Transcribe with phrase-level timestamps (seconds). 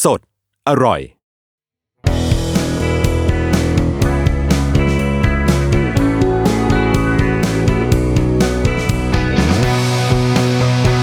[0.00, 0.20] สด
[0.68, 1.00] อร่อย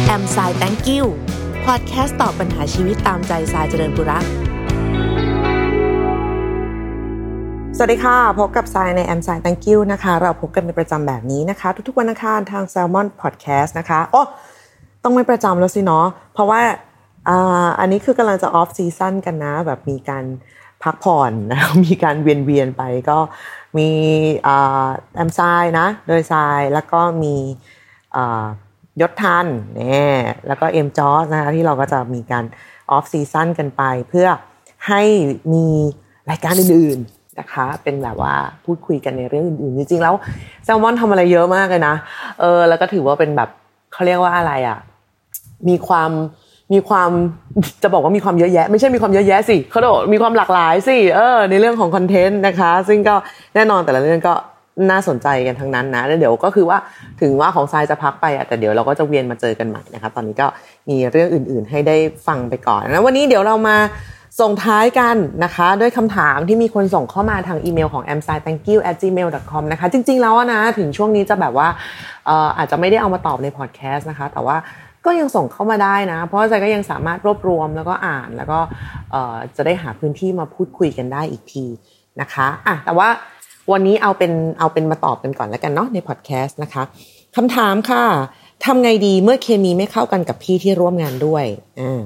[0.06, 1.04] แอมสาย thank you
[1.66, 4.24] พอดแคสต์ตอบปัญหาชีวิตตามใจสายเจริญบุรัก
[7.78, 14.22] สวัสดีค่ะ พบกับสายในแอมสาย thank you นะคะ เราพบกันเป็นประจำแบบนี้นะคะ ทุกๆวันอังคารทาง Salmon Podcast นะคะโอ้
[15.04, 16.62] ต้องไม่ประจำแล้วสิเนาะเพราะว่า
[17.80, 20.26] อันนี้คือกำลังจะ off season กันนะ แบบมีการ
[20.84, 23.18] พักผ่อนนะมีการเวียนเวียนไปก็
[23.78, 23.90] มี
[24.44, 27.36] I'm ทรายนะ โดยทรายแล้วก็มี
[29.02, 32.46] ยศทันเนี่ยแล้วก็เอ็มจอสนะคะที่เราก็จะมีการ
[32.92, 34.28] off season กันไป เพื่อ
[34.88, 35.02] ให้
[35.54, 35.68] มี
[36.30, 38.34] รายการอื่นๆนะคะ เป็นแบบว่า
[38.66, 40.16] พูดคุยกันในเรื่องอื่นๆ จริงๆแล้ว
[40.64, 41.96] แซลมอนทำอะไรเยอะมากเลยนะ
[42.40, 43.50] เออแล้วก็ถือว่าเป็นแบบ
[43.94, 44.80] เขาเรียกว่าอะไรอะ
[45.68, 46.12] มีความ
[46.74, 47.10] มีความ
[47.84, 53.16] จะบอกว่ามีความเยอะแยะ ไม่ใช่มีความเยอะแยะสิเขาบอกมีความหลากหลายสิเออในเรื่องของคอนเทนต์นะคะ ซึ่งก็
[53.56, 54.34] แน่นอนแต่ละเรื่องก็
[54.92, 56.78] น่าสนใจกันทั้งนั้นนะแล้วเดี๋ยวก็คือว่า
[57.22, 60.48] ถึงว่าของทรายจะพักไปอะแต่เดี๋ยวเราก็จะเวียนมาเจอกันใหม่นะคะตอนนี้ก็
[60.90, 61.96] มีเรื่องอื่น ๆ ให้ได้
[62.28, 63.78] ฟังไปก่อนนะวันนี้เดี๋ยวเรามา
[64.42, 71.68] ส่งท้ายกันนะคะ ด้วยคำถามที่มีคนส่งเข้ามาทางอีเมลของ a m s i thank you at gmail com นะคะ จริง ๆ แล้วนะ ถึงช่วงนี้จะแบบว่า
[72.26, 74.58] เอ่ออาจจะไม่ได้เอามาตอบในพอดแคสต์นะคะ แต่ว่า
[75.10, 78.60] ก็ยังส่งเข้ามาได้นะ เพราะใจก็ยังสามารถรวบรวมแล้วก็อ่านแล้วก็
[79.56, 81.66] จะได้หาพื้นที่มาพูดคุยกันได้อีกที
[82.22, 83.10] นะคะอะแต่ว่า
[83.72, 86.84] วันนี้เอาเป็นเอาเป็นมาตอบกันก่อนแล้วกันเนาะในพอดแคสต์นะคะ
[87.36, 88.04] คำถามค่ะ
[88.66, 91.46] ทำไงดีเมื่อเคมีไม่เข้ากันกับพี่ที่ร่วมงานด้วย
[91.80, 92.02] อ่า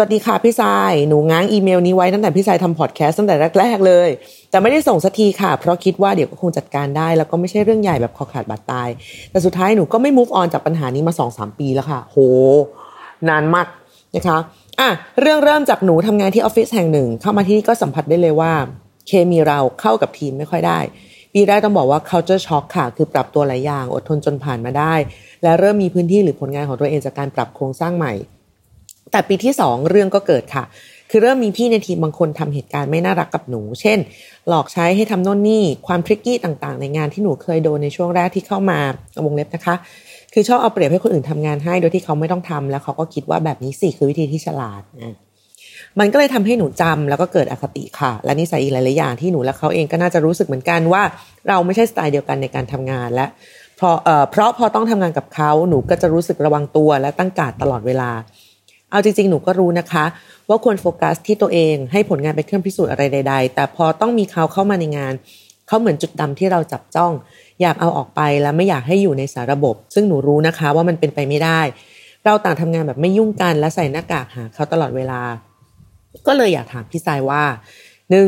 [0.00, 4.08] วัสดีค่ะพี่ทรายหนูง้างอีเมลนี้ไว้ตั้งแต่พี่ทรายทำพอดแคสต์ตั้งแต่แรกๆเลย
[4.50, 8.88] แต่ไม่ได้ส่งสักทีค่ะ เพราะคิดว่าเดี๋ยวก็คงจัดการได้ แล้วก็ไม่ใช่เรื่องใหญ่แบบคอขาดบาดตาย
[9.30, 12.16] แต่สุดท้ายหนูก็ไม่ move on จากปัญหานี้มา2อสปีแล้วค่ะ โห
[13.28, 13.66] นานมาก
[14.14, 14.38] นะคะ
[14.80, 14.88] อะ
[15.20, 18.52] เรื่องเริ่มจากหนูทำงานที่ออฟฟิศแห่งหนึ่ง เข้ามาที่นี่ก็สัมผัสได้เลยว่า
[19.06, 20.78] เคมีเราเข้ากับทีมไม่ค่อยได้
[21.34, 24.94] ปีแรกต้องบอกว่า culture shock ค่ะ คือปรับตัวหลายอย่าง อดทนจนผ่านมาได้
[25.42, 28.14] และเริ่มมีพื้นที่หรือผลงานของตัวเองจากการปรับโครงสร้างใหม่
[29.10, 30.64] แต่ปีที่สองเรื่องก็เกิดค่ะ
[31.10, 33.98] คือเริ่มมีพี่ในทีมบางคนทำเหตุการณ์ไม่น่ารักกับหนู เช่น
[34.48, 38.78] หลอกใช้ให้ทำโน่นนี่ ความทริกกี้ต่างๆ ในงานที่หนูเคยโดนในช่วงแรกที่เข้ามา
[39.24, 39.74] วงเล็บนะคะ
[40.34, 45.16] คือชอบเอาเปรียบให้คนอื่นทำงานให้โดยที่เขาไม่ต้องทำแล้วเขาก็คิดว่าแบบนี้สิคือวิธีที่ฉลาดนะ
[46.00, 51.02] มันก็เลยทำให้หนูจำแล้วก็เกิดอคติค่ะ และนิสัยอีกหลายๆอย่างที่หนูและเขาเองก็น่าจะรู้สึกเหมือนกันว่า
[51.48, 53.26] เราไม่ใช่สไตล์เดียวกันในการทำงานและ
[53.76, 58.10] เพอเอ่อเพราะพอต้องทำงานกับเขาหนูก็จะรู้สึกระวังตัวและตั้งการดตลอดเวลา
[58.90, 60.04] เอาจริงๆ หนูก็รู้นะคะ
[60.48, 65.14] ว่าควรโฟกัสที่ตัวเองให้ผลงานเป็นเครื่องพิสูจน์อะไรใด ๆ แต่พอต้องมีเขาเข้ามาในงาน
[65.66, 67.12] เขาเหมือนจุดดำที่เราจับจ้อง
[67.60, 71.60] อยากเอาออกไปแล้วไม่อยากให้อยู่ในสาระบบ ซึ่งหนูรู้นะคะว่ามันเป็นไปไม่ได้
[72.24, 75.20] เราต่างทำงานแบบไม่ยุ่งกันและใส่หน้ากากหาเขาตลอดเวลา
[76.26, 77.42] ก็เลยอยากถามพี่สายว่า
[78.10, 78.26] หนึ่ง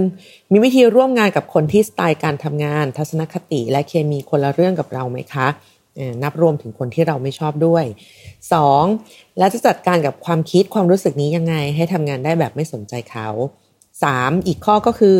[0.52, 5.46] มีวิธีร่วมงานกับคนที่สไตล์การทำงาน ทัศนคติ และเคมีคนละเรื่องกับเราไหมคะ
[6.22, 7.84] นับรวมถึงคนที่เราไม่ชอบด้วย
[8.60, 9.38] 2.
[9.38, 13.28] แล้วจะจัดการกับความคิดความรู้สึกนี้ยังไง ให้ทำงานได้แบบไม่สนใจเขา
[13.86, 14.46] 3.
[14.46, 15.16] อีกข้อก็คือ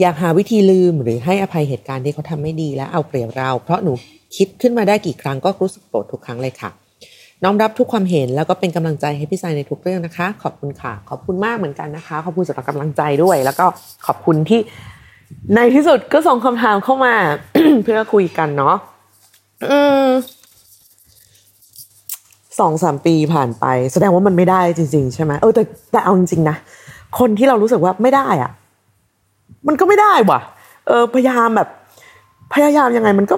[0.00, 3.92] อยากหาวิธีลืมหรือให้อภัยเหตุการณ์ที่เขาทำไม่ดีและเอาเปรียบเรา เพราะหนู
[4.36, 6.70] คิดขึ้นมาได้กี่ครั้งก็รู้สึกโกรธทุกครั้งเลยค่ะ
[7.42, 13.66] น้อมรับทุกความเห็นแล้วก็เป็นกำลังใจให้พี่สายในทุกเรื่องนะคะ ขอบคุณค่ะ ขอบคุณมากเหมือนกันนะคะ ขอบคุณสำหรับกำลังใจด้วย แล้วก็
[14.06, 14.60] ขอบคุณที่
[15.54, 17.14] ในที่สุดก็ส่งคำถามเข้ามา
[17.84, 18.76] เพื่อคุยกันเนาะ
[22.58, 25.62] สองสามปีผ่านไป แสดงว่ามันไม่ได้จริง ๆ ใช่ไหมเออแต่
[25.92, 26.56] แต่เอาจริงๆนะ
[27.18, 28.50] คนที่เรารู้สึกว่าไม่ได้อะ
[29.68, 30.40] มันก็ไม่ได้ว่ะ
[30.86, 31.68] เออพยายามแบบ
[32.54, 33.36] พยายามยังไงมันก็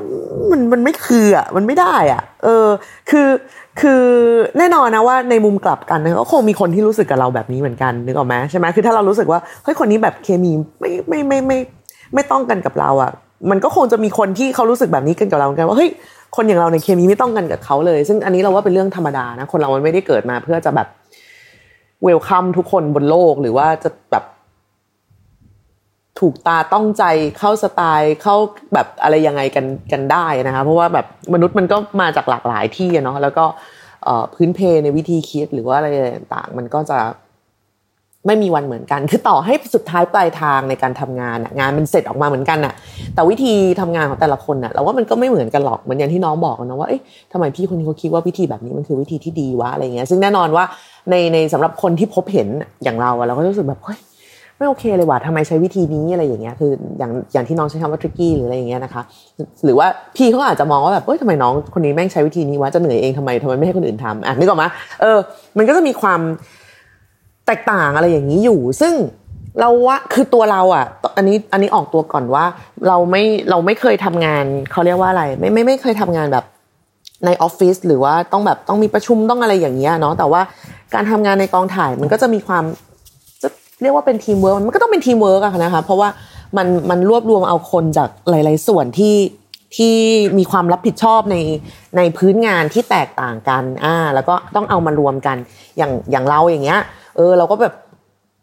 [0.51, 2.67] มันมันไม่คืออะมันไม่ได้อะ เออ
[3.11, 3.29] คือ
[3.81, 4.03] คือ
[4.59, 11.59] แน่นอนนะว่าในมุมกลับกันก็คงมีคนที่รู้สึกกับเราแบบนี้เหมือนกันนึกออกไหมใช่ไหมคือถ้าเรารู้สึกว่าเฮ้ยคนนี้แบบเคมีไม่ไม่ไม่ไม่
[12.15, 13.11] ไม่ต้องกันกับเราอะ
[13.51, 15.91] มันก็คงจะมีคนที่เขารู้สึกแบบนี้กันกับเราเหมือนกันว่าเฮ้ย
[16.37, 20.89] คนอย่างเราในเคมีไม่ต้องกันกับเขาเลย ซึ่งอันนี้เราว่าเป็นเรื่องธรรมดานะคนเรามันไม่ได้เกิดมาเพื่อจะแบบ
[22.03, 24.25] เวลคัมทุกคนบนโลกหรือว่าจะแบบ
[26.21, 27.05] ถูกตาต้องใจ
[27.39, 28.37] เข้าสไตล์เข้า
[28.75, 33.45] แบบอะไรยังไงกันกันได้นะคะเพราะว่าแบบมนุษย์มันก็มาจากหลากหลายที่เนาะแล้วก็
[34.35, 35.89] พื้นเพในวิธีคิดหรือว่าอะไร
[36.35, 36.99] ต่างมันก็จะ
[38.27, 42.75] ไม่มีวันเหมือนกัน คือต่อให้สุดท้ายปลายทางในการทำงานงานมันเสร็จออกมาเหมือนกันอะ
[43.15, 47.01] แต่วิธีทำงานของแต่ละคนอะเราว่ามันก็ไม่เหมือนกันหรอกเหมือนอย่างที่น้องบอกนะว่าเอ๊ะ
[47.33, 50.65] ทำไมพี่คนนี้เขาคิดว่าวิธีแบบนี้มันคือวิธีที่ดีวะอะไรเงี้ย ซึ่งแน่นอนว่า
[51.11, 52.49] ในในสำหรับคนที่พบเห็น
[52.85, 53.99] อย่างเราอะเราก็รู้สึกแบบเฮ้ย
[54.57, 59.03] ไม่โอเคเลยว่ะทำไมใช้วิธีนี้อะไรอย่างเงี้ยคืออย่างอย่างที่น้องใช้คำว่าทริกกี้หรืออะไรอย่างเงี้ยนะคะ
[59.65, 64.65] หรือว่าพี่เขาอาจจะมองว่าแบบเฮ้ยทำไมน้องคนนี้แม่งใช้วิธีนี้วะจะเหนื่อยเองทำไมทำไมไม่ให้คนอื่นทำอะนึกออกไหม
[65.01, 65.19] เออ
[65.59, 66.21] มันก็จะมีความ
[67.51, 68.95] แตกต่างอะไรอย่างนี้อยู่ ซึ่ง
[69.61, 70.87] เราว่าคือตัวเราอะ
[71.17, 72.45] อันนี้อันนี้ออกตัวก่อนว่า
[72.89, 76.45] เราไม่เราไม่เคยทำงานเขาเรียกว่าอะไร ไม่ไม่ไม่เคยทำงานแบบ
[77.27, 80.41] ในออฟฟิศหรือว่าต้องแบบต้องมีประชุมต้องอะไรอย่างเงี้ยเนาะแต่ว่า
[80.95, 82.65] การทำงานในกองถ่ายมันก็จะมีความ
[83.83, 86.09] เรียกว่าเป็นทีมเวิร์กมันก็ต้องเป็นทีมเวิร์กอะนะคะเพราะว่า
[86.57, 89.17] มันมันรวบรวมเอาคนจากหลาย ๆ ส่วนที่
[89.77, 89.97] ที่
[90.39, 91.37] มีความรับผิดชอบใน
[91.97, 95.37] ในพื้นงานที่แตกต่างกันอ่าแล้วก็ต้องเอามารวมกัน
[95.77, 96.81] อย่างอย่างเราอย่างเงี้ย
[97.21, 97.75] ออเราก็แบบ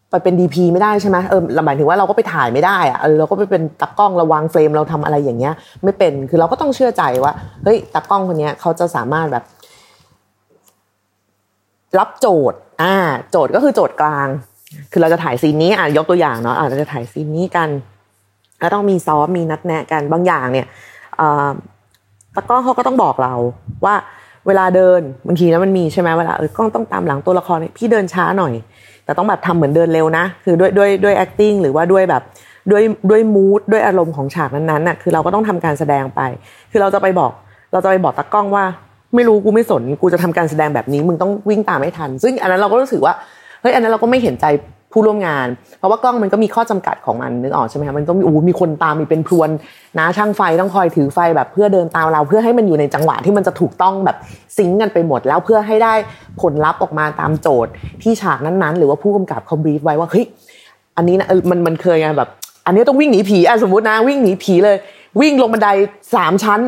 [0.10, 5.54] ไปเป็นดีพีไม่ได้ใช่ไหมเออหมายถึงว่าเราก็ไปถ่ายไม่ได้อะเออเราก็ไปเป็นตากล้องระวังเฟรมเราทำอะไรอย่างเงี้ย
[5.84, 7.34] ไม่เป็นคือเราก็ต้องเชื่อใจว่า
[7.64, 9.44] เฮ้ยตากล้องคนนี้เขาจะสามารถแบบ
[12.00, 12.96] รับโจทย์อ่า
[13.32, 14.28] โจทย์ก็คือโจทย์กลาง
[14.92, 17.70] คือเราจะถ่ายซีนนี้อะยกตัวอย่างเนาะอะเราจะถ่ายซีนนี้กัน
[18.60, 20.68] แล้วต้องมีซ้อมมีนัดแนะกันบางอย่างเนี่ย
[22.36, 23.34] ตากล้องเขาก็ต้องบอกเรา
[23.86, 23.96] ว่า
[24.48, 28.54] เวลาเดินบางทีนะมันมีใช่ไหมเวลาเออกล้องต้องตามหลังตัวละครพี่เดินช้าหน่อย
[29.06, 32.22] แต่ต้องแบบทำเหมือนเดินเร็วนะ คือด้วยด้วยด้วย acting หรือว่าด้วยแบบ
[32.72, 36.22] ด้วยด้วย mood ด้วยอารมณ์ของฉากนั้นๆน่ะคือเราก็ต้องทำการแสดงไป
[36.72, 37.32] คือเราจะไปบอก
[37.72, 38.64] เราจะไปบอกตากล้องว่า
[39.16, 43.14] ไม่รู้กูไม่สนกูจะทำการแสดงแบบนี้ มึงต้องวิ่งตามให้ทัน ซึ่งอันนั้นเราก็รู้สึกว่า
[43.62, 44.46] เฮ้ยอันนั้นเราก็ไม่เห็นใจ
[44.92, 45.48] ผู้ร่วมงาน
[45.78, 49.50] เพราะว่ากล้องมันก็มีข้อจำกัดของมันนึกออกใช่ไหมคะมันต้องมีอู้มีคนตามมีเป็นพรวน
[50.00, 54.18] นะช่างไฟต้องคอยถือไฟแบบเพื่อเดินตามเรา เพื่อให้มันอยู่ในจังหวะที่มันจะถูกต้องแบบ
[54.58, 55.94] ซิงกันไปหมด แล้วเพื่อให้ได้
[56.42, 57.72] ผลลัพธ์ออกมาตามโจทย์
[58.04, 60.26] ที่ฉากนั้นๆ หรือว่าผู้กำกับเขาบีฟไว้ว่าเฮ้ย
[60.98, 62.30] อันนี้นะมันมันเคยไงแบบ
[62.66, 64.76] อันนี้ต้องวิ่งหนีผีอะสมมตินะวิ่งหนีผีเลย
[65.22, 65.70] วิ่งลงบันได
[66.16, 66.62] สามชั้น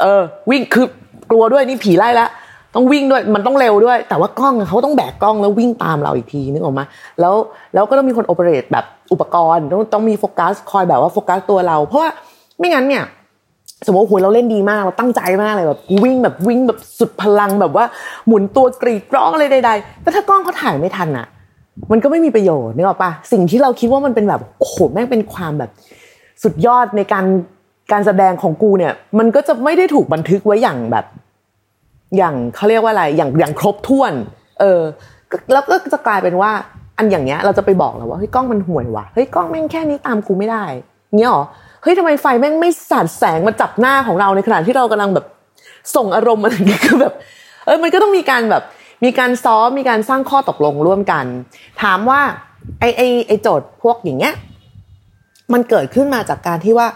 [0.00, 0.86] เออวิ่งคือ
[1.30, 2.30] กลัวด้วยนี่ผีไล่แล้ว
[2.74, 6.84] ต้องวิ่งด้วยมันต้องเร็วด้วย แต่ว่ากล้องเขาต้องแบกกล้องแล้ววิ่งตามเราอีกทีนึกออกมา
[7.20, 7.34] แล้ว
[7.74, 12.10] แล้วก็ต้องมีคนโอเปเรตแบบอุปกรณ์ต้องต้องมีโฟกัสคอยแบบว่าโฟกัสตัวเรา เพราะว่า
[12.58, 13.04] ไม่งั้นเนี่ย
[13.86, 17.84] สมมติโหเราเล่นดีมากเราตั้งใจมากเลยแบบวิ่งแบบวิ่งแบบสุดพลังแบบว่า
[18.26, 21.26] หมุนตัวกรีดร้องอะไรใด ๆ แต่ถ้ากล้องเขาถ่ายไม่ทันอะ
[21.92, 25.70] มันก็ไม่มีประโยชน์นึกออกปะสิ่งที่เราคิดว่ามันเป็นแบบโอ้โหแม่งเป็นความแบบ
[26.42, 27.24] สุดยอดในการ
[27.92, 31.04] การแสดงของกูเนี่ย มันก็จะไม่ได้ถูกบันทึกไว้อย่างแบบ
[32.16, 34.12] อย่างเขาเรียกว่าอะไรอย่างอย่างครบถ้วน
[34.60, 34.80] เออ
[35.52, 36.50] แล้วก็จะกลายเป็นว่า
[36.98, 40.64] อันอย่างเงี้ยเราจะไปบอกแล้วว่าเฮ้ยกล้องมันห่วยว่ะเฮ้ยกล้องแม่งแค่นี้ตามกูไม่ได้
[41.16, 41.44] เงี้ยหรอ
[41.82, 45.26] เฮ้ยทำไมไฟแม่งไม่สาดแสงมาจับหน้าของเราในขณะที่เรากำลังแบบ
[45.96, 47.14] ส่งอารมณ์อะไรอย่างเงี้ยคือแบบ
[47.66, 48.62] เออมันก็ต้องมีการแบบ
[49.04, 51.24] มีการซ้อมมีการสร้างข้อตกลงร่วมกัน
[51.82, 52.20] ถามว่า
[52.80, 54.34] ไอไอไอโจทย์พวกอย่างเงี้ย
[55.52, 56.88] มันเกิดขึ้นมาจากการที่ว่า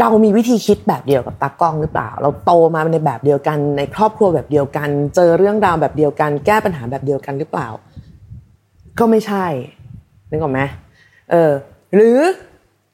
[0.00, 7.68] เรามีวิธีคิดแบบเดียวกับตากล้องหรือเปล่า เราโตมาในแบบเดียวกัน ในครอบครัวแบบเดียวกัน เจอเรื่องราวแบบเดียวกัน แก้ปัญหาแบบเดียวกันหรือเปล่า
[8.98, 9.46] ก็ไม่ใช่
[10.30, 10.60] นึกออกไหม
[11.30, 11.50] เออ
[11.94, 12.18] หรือ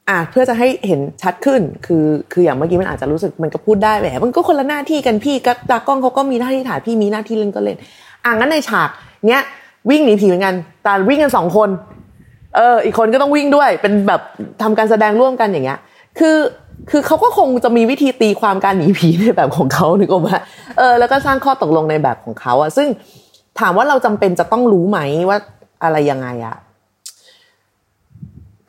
[0.09, 7.77] อะเพื่อจะให้เห็นชัดขึ้น คือคืออย่างเมื่อกี้มันอาจจะรู้สึกมันก็พูดได้แหละมันก็คนละหน้าที่กันพี่ก็ตากล้องเขาก็มีหน้าที่ถ่ายพี่มีหน้าที่เล่นก็เล่น
[8.23, 8.89] อะงั้นในฉาก
[9.27, 9.41] เนี้ย
[9.89, 11.69] วิ่งหนีผีเหมือนกันแต่วิ่งกันสองคน
[12.55, 14.21] เออ อีกคนก็ต้องวิ่งด้วย เป็นแบบ
[14.61, 15.79] ทำการแสดงร่วมกันอย่างเงี้ย
[16.19, 16.37] คือ
[16.89, 20.37] คือเขาก็คงจะมีวิธีตีความการหนีผีในแบบของเขานึกออกมา
[20.77, 22.87] เออแล้วก็สร้างข้อตกลงในแบบของเขาอะซึ่ง
[23.59, 25.37] ถามว่าเราจำเป็นจะต้องรู้ไหมว่า
[25.83, 26.55] อะไรยังไงอะ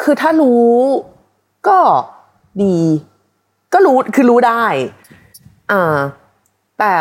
[0.02, 0.66] คือถ้ารู้
[1.68, 1.78] ก็
[2.62, 2.76] ดี
[3.72, 4.64] ก็รู้คือรู้ได้
[5.72, 5.96] อ่า
[6.78, 6.92] แต่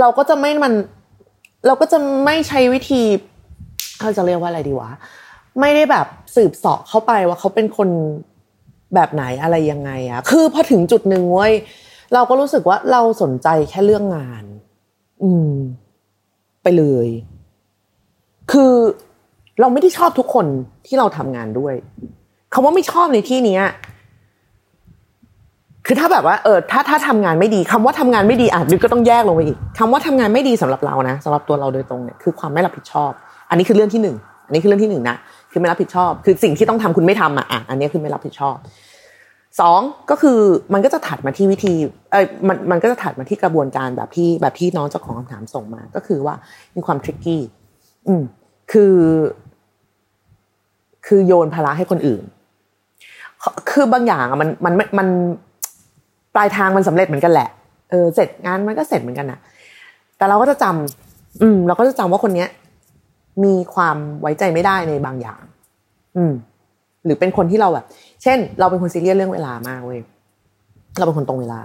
[0.00, 0.72] เราก็จะไม่มัน
[1.66, 3.02] เราก็จะไม่ใช้วิธี
[4.00, 4.90] เขาจะเรียกว่าอะไรดีวะ
[5.60, 7.88] ไม่ได้แบบสืบเสาะเข้าไปว่าเขาเป็นคน
[8.94, 11.52] แบบไหนอะไรยังไงอะคือพอถึงจุดหนึ่งเว้ย
[12.14, 14.44] เราก็รู้สึกว่าเราสนใจแค่เรื่องงาน
[15.22, 15.52] อืม
[16.62, 17.08] ไปเลย
[18.52, 18.72] คือ
[19.60, 20.46] เราไม่ได้ชอบทุกคน
[20.86, 21.74] ที่เราทำงานด้วย
[22.52, 23.58] คำว่าไม่ชอบในที่นี้
[25.86, 33.10] คือถ้าแบบว่าเออถ้าถ้าทำงานไม่ดีคำว่าทำงานไม่ดีอาจนึกก็ต้องแยกลงไปอีกคำว่าทำงานไม่ดีสำหรับเรานะสำหรับตัวเราโดยตรงเนี่ยคือความไม่รับผิดชอบ
[33.50, 34.16] อันนี้คือเรื่องที่หนึ่ง
[34.46, 35.16] อันนี้คือเรื่องที่หนึ่งนะ
[35.50, 38.56] คือไม่รับผิดชอบ คือสิ่งที่ต้องทำคุณไม่ทำอะอะอันนี้คือไม่รับผิดชอบ
[39.60, 40.38] สองก็คือ
[40.72, 41.72] มันก็จะถัดมาที่วิธี
[42.10, 46.34] เอ้ยมันมันก็จะถัดมาที่กระบวนการแบบที่แบบที่น้องเจ้าของคำถามส่งมา ก็คือว่า
[46.76, 47.42] มีความทริกกี้
[48.08, 48.22] อืม
[48.72, 48.96] คือ
[51.06, 52.22] คือโยนภาระให้คนอื่น
[53.70, 55.08] คือบางอย่างอะมันมันมัน
[56.34, 57.48] ปลายทางมันสำเร็จเหมือนกันแหละ
[57.90, 59.38] เออเสร็จงานมันก็เสร็จเหมือนกันนะ
[60.16, 62.48] แต่เราก็จะจำอืม เราก็จะจำว่าคนเนี้ย
[63.44, 65.42] มีความไว้ใจไม่ได้ในบางอย่าง
[66.16, 66.32] อืม
[67.04, 67.84] หรือเป็นคนที่เราแบบ
[68.22, 70.00] เช่น เราเป็นคนซีเรียสเรื่องเวลามากเว้ย
[70.98, 71.60] เราเป็นคนตรงเวลา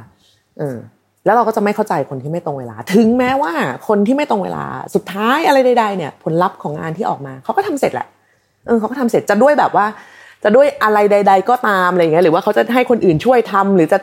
[0.60, 0.78] เออ
[1.26, 3.52] แล้วเราก็จะไม่เข้าใจคนที่ไม่ตรงเวลา ถึงแม้ว่า
[3.88, 4.64] คนที่ไม่ตรงเวลา
[4.96, 8.08] สุดท้ายอะไรใดๆเนี่ย ผลลัพธ์ของงานที่ออกมาเขาก็ทำเสร็จแหละ
[8.66, 9.86] เออเขาก็ทำเสร็จจะด้วยแบบว่า
[10.44, 13.98] จะด้วยอะไรใด ๆ ก็ตามอะไรเงี้ย หรือว่าเขาจะให้คนอื่นช่วยทำหรือจะ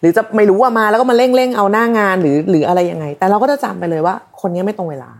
[0.00, 5.10] หรือจะไม่รู้ว่ามาแล้วก็มาเร่งเร่งเอาหน้างานหรือหรืออะไรยังไง แต่เราก็จะจำไปเลยว่า คนนี้ไม่ตรงเวลา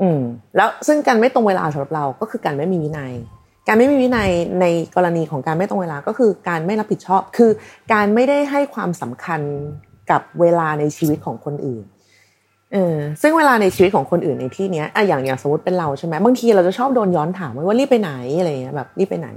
[0.00, 0.20] อืม
[0.56, 3.12] แล้วซึ่งการไม่ตรงเวลาสำหรับเราก็คือการไม่มีวินัย
[3.68, 7.50] การไม่มีวินัยในกรณีของการไม่ตรงเวลาก็คือการไม่รับผิดชอบ คือ
[7.92, 9.40] การไม่ได้ให้ความสำคัญ
[10.10, 11.84] กับเวลาในชีวิตของคนอื่น
[12.72, 19.28] เออซึ่งเวลาในชีวิตของคนอื่นในที่เนี้ยอะอย่างอย่างสมมติเป็นเราใช่ไหมบางทีเราจะชอบโดนย้อนถามว่ารีบไปไหนอะไรเงี้ยแบบรีบไปไหน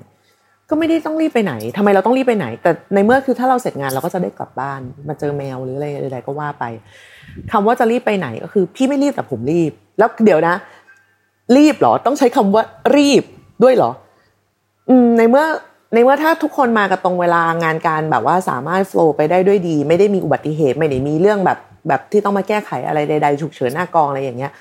[0.70, 6.66] ก็ไม่ได้ต้องรีบไปไหนทำไมเราต้องรีบไปไหน แต่ในเมื่อคือถ้าเราเสร็จงานเราก็จะได้กลับบ้านมาเจอแมวหรืออะไรใดๆก็ว่าไป
[7.51, 10.55] คำว่าจะรีบไปไหนก็คือ พี่ไม่รีบแต่ผมรีบ แล้วเดี๋ยวนะ
[11.57, 12.63] รีบหรอต้องใช้คำว่า
[12.95, 13.24] รีบ
[13.63, 13.91] ด้วยหรอ
[14.89, 15.45] อืมในเมื่อ
[15.93, 24.51] ในเมื่อถ้าทุกคนมากับตรงเวลางานการแบบว่าสามารถโฟล์ไปได้ด้วยดี ไม่ได้มีอุบัติเหตุไม่ได้มีเรื่องแบบแบบที่ต้องมาแก้ไขอะไรใดๆฉุกเฉินหน้ากองอะไรอย่างเงี้ย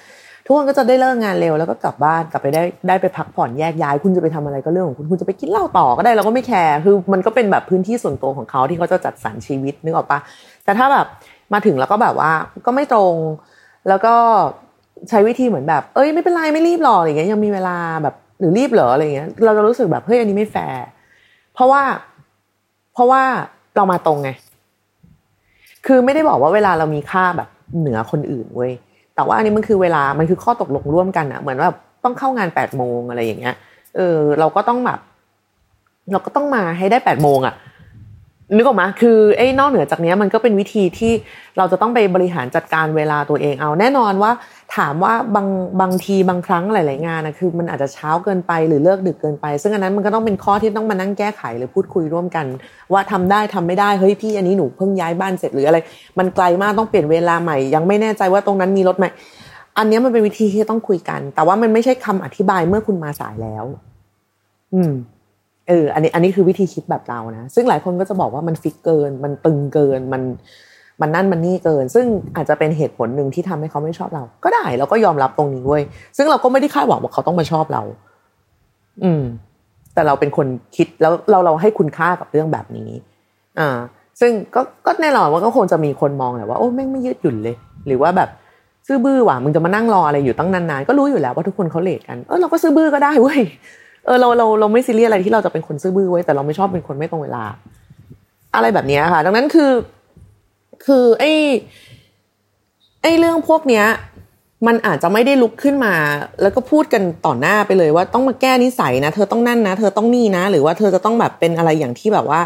[0.44, 10.18] ทุกคนก็จะได้เลิกงานเร็วแล้วก็กลับบ้านกลับไปได้ได้ไปพักผ่อนแยกย้าย คุณจะไปทำอะไรก็เรื่องของคุณคุณจะไปกินเหล้าต่อก็ได้เราก็ไม่แคร์คือมันก็เป็นแบบพื้นที่ส่วนตัวของเขาที่เขาจะจัดสรรชีวิตนึกออกปะ
[10.64, 11.06] แต่ถ้าแบบ
[11.52, 12.32] มาถึงแล้วก็แบบว่า
[12.66, 13.14] ก็ไม่ตรง
[13.88, 14.14] แล้วก็
[15.08, 20.84] ใช้วิธีเหมือนแบบ เอ้ยไม่เป็นไรไม่รีบหรอกอะไรเงี้ยยังมีเวลาแบบหรือรีบเหรออะไรเงี้ย เราจะรู้สึกแบบเฮ้ยอันนี้ไม่แฟร์
[21.54, 21.82] เพราะว่า
[22.94, 23.22] เพราะว่า
[23.76, 24.30] เรามาตรงไง
[25.86, 28.72] คือไม่ได้บอกว่าเวลาเรามีค่าแบบเหนือคนอื่นเว้ย
[29.14, 31.70] แต่ว่าอันนี้มันคือเวลามันคือข้อตกลงร่วมกันอะเหมือนว่า
[32.04, 33.54] ต้องเข้างานแปดโมงอะไรอย่างเงี้ย
[33.96, 35.00] เออเราก็ต้องแบบ
[36.12, 37.54] เราก็ต้องมาให้ได้แปดโมงอะ
[38.56, 41.12] นึกออกมาคือไอ้นอกเหนือจากนี้มันก็เป็นวิธีที่
[41.58, 44.30] เราจะต้องไปบริหารจัดการเวลาตัวเองเอา แน่นอนว่า
[44.76, 45.48] ถามว่าบาง
[45.80, 52.46] บางทีบางครั้งหลาย ๆ งานนะคือมันอาจจะเช้าเกินไปหรือเลิกดึกเกินไป ซึ่งอันนั้นมันก็ต้องเป็นข้อที่ต้องมานั่งแก้ไขหรือพูดคุยร่วมกัน
[52.92, 55.78] ว่าทำได้ทำไม่ได้เฮ้ยพี่อันนี้หนูเพิ่งย้ายบ้านเสร็จหรืออะไร
[56.18, 59.06] มันไกลมากต้องเปลี่ยนเวลาใหม่ ยังไม่แน่ใจว่าตรงนั้นมีรถไหม
[59.78, 63.64] อันนี้มันเป็นวิธีที่ต้องคุยกัน แต่ว่ามันไม่ใช่คำอธิบายเมื่อคุณมาสายแล้ว
[64.74, 64.92] อืม
[65.68, 70.22] เอออันนี้อันนี้คือวิธีคิดแบบเรานะ ซึ่งหลายคนก็จะบอกว่ามันฟิกเกิน มันตึงเกินมัน
[71.00, 72.06] มันนั่นมันนี่เกิน ซึ่ง
[72.36, 75.82] อาจจะเป็นเหตุผลหนึ่งที่ทำให้เขาไม่ชอบเรา ก็ได้เราก็ยอมรับตรงนี้เว้ย
[76.16, 77.82] ซึ่งเราก็ไม่ได้คาดหวังว่าเขาต้องมาชอบเรา
[79.04, 79.22] อืม
[79.94, 80.46] แต่เราเป็นคน
[80.76, 82.90] คิดแล้วเราเราให้คุณค่ากับเรื่องแบบนี้
[83.58, 83.68] อ่า
[84.20, 87.56] ซึ่งก็ก็แน่นอนว่าก็คงจะมีคนมองแหละว่าโอ้แม่งไม่ยืดหยุ่นเลย
[87.86, 88.28] หรือว่าแบบ
[88.86, 93.40] ซื่อบื้อว่ะมึงจะมานั่งรออะไรอยู่ตั้งนานๆก็รู้อยู่แล้วว่าทุกคนเขาเลทกันเออเราก็ซื่อบื้อก็ได้เว้ย
[94.08, 97.44] เออเราเราเราไม่ซีเรียสอะไรที่เราจะเป็นคนซื่อบื้อไว้แต่เราไม่ชอบเป็นคนไม่ตรงเวลา
[98.54, 99.72] อะไรแบบนี้ค่ะ ดังนั้นคือ
[100.86, 101.32] คือไอ้
[103.02, 103.84] ไอ้เรื่องพวกเนี้ย
[104.66, 105.94] มันอาจจะไม่ได้ลุกขึ้นมา
[106.42, 112.40] แล้วก็พูดกันต่อหน้าไปเลยว่าต้องมาแก้นิสัยนะเธอต้องนั่นนะเธอต้องนี่นะ หรือว่าเธอจะต้องแบบเป็นอะไรอย่างที่แบบว่า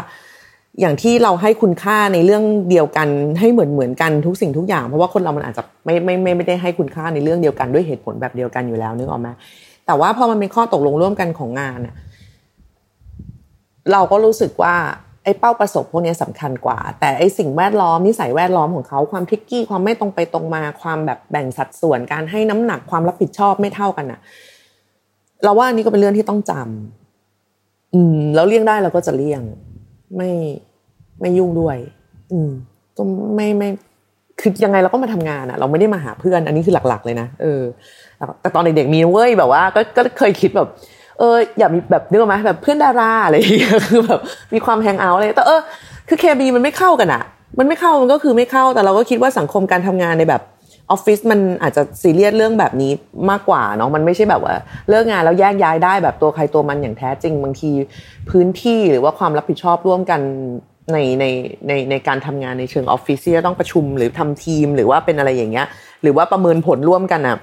[0.79, 3.07] อย่างที่เราให้คุณค่าในเรื่องเดียวกัน
[3.39, 9.29] ให้เหมือนเหมือนกันทุกสิ่งทุกอย่าง เพราะว่าคนเรามันอาจจะไม่ไม่ไม่ไม่ได้ให้คุณค่าในเรื่องเดียวกันด้วยเหตุผลแบบเดียวกันอยู่แล้วนึกออกไหม
[9.85, 11.79] แต่ว่าพอมันเป็นข้อตกลงร่วมกันของงาน
[13.91, 14.75] เราก็รู้สึกว่า
[15.23, 24.19] ไอ้เป้าประสบพวกนี้สำคัญกว่า แต่ไอ้สิ่งแวดล้อมนิสัยแวดล้อมของเขาความทิกกี้ความไม่ตรงไปตรงมาความแบบแบ่งสัดส่วนการให้น้ำหนักความรับผิดชอบไม่เท่ากันอะ
[25.43, 29.41] เราว่าอันนี้ก็เป็นเรื่องที่ต้องจำอืม แล้วเลี่ยงได้เราก็จะเลี่ยง
[30.17, 30.31] ไม่
[31.21, 31.77] ไม่ยุ่งด้วย
[32.31, 32.49] อืม
[32.97, 33.03] ก็
[33.35, 33.69] ไม่ไม่
[34.43, 37.61] คือยังไงเราก็มาทำงานอะเราไม่ได้มาหาเพื่อน อันนี้คือหลัก ๆ เลยนะเออ
[38.41, 40.67] แต่ตอนเด็กๆมีเว้ยแบบว่าก็ก็เคยคิดแบบ
[41.19, 44.19] เออ อย่ามีแบบนึกออกไหมแบบเพื่อนดาราอะไรอย่างเงี้ยคือแบบ
[44.53, 45.59] มีความแฮงเอาท์เลยแต่เออ
[46.09, 47.23] คือเคมีมันไม่เข้ากันอะ
[47.59, 50.41] มันไม่เข้ามันก็คือไม่เข้า แต่เราก็คิดว่าสังคมการทำงานในแบบ
[50.91, 52.91] ออฟฟิศมันอาจจะซีเรียสเรื่องแบบนี้
[53.29, 54.55] มากกว่าเนาะมันไม่ใช่แบบว่า
[54.89, 57.71] เลิกงานแล้วแยกย้ายได้แบบตัวใครตัวมันอย่างแท้จริงบางที
[58.29, 60.21] พื้นที่หรือว่าความรับผิดชอบร่วมกัน
[60.91, 61.25] ในใน
[61.67, 65.67] ในในการทำงานในเชิงออฟฟิศที่จะต้องประชุมหรือทำทีมหรือว่าเป็นอะไรอย่างเงี้ย
[66.01, 67.37] หรือว่าประเมินผลร่วมกันอะ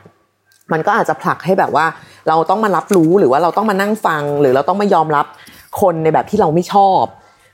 [0.72, 1.86] มันก็อาจจะผลักให้แบบว่า
[2.28, 5.26] เราต้องมารับรู้หรือว่าเราต้องมานั่งฟัง หรือเราต้องมายอมรับ
[5.80, 7.04] คนในแบบที่เราไม่ชอบ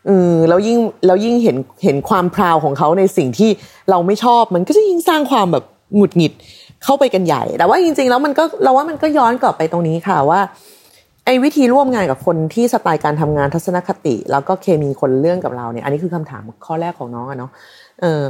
[0.07, 3.51] เออแล้วยิ่งแล้วยิ่งเห็นเห็นความพราวของเขาในสิ่งที่
[3.91, 5.65] เราไม่ชอบ มันก็จะยิ่งสร้างความแบบ
[5.95, 6.33] หงุดหงิด
[6.85, 10.41] เข้าไปกันใหญ่ แต่ว่าจริง ๆ แล้วมันก็เราว่ามันก็ย้อนกลับไปตรงนี้ค่ะว่า
[11.27, 17.51] ไอ้วิธีร่วมงานกับคนที่สไตล์การทำงานทัศนคติ แล้วก็เคมีคนเรื่องกับเราเนี่ย อันนี้คือคำถามข้อแรกของน้องอะเนาะ
[18.01, 18.23] เออ